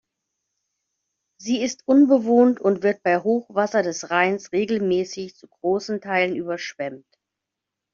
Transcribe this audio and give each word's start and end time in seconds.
Sie 1.39 1.61
ist 1.61 1.87
unbewohnt 1.87 2.59
und 2.59 2.81
wird 2.81 3.03
bei 3.03 3.19
Hochwasser 3.19 3.83
des 3.83 4.09
Rheins 4.09 4.51
regelmäßig 4.51 5.35
zu 5.35 5.47
großen 5.47 6.01
Teilen 6.01 6.35
überschwemmt. 6.35 7.05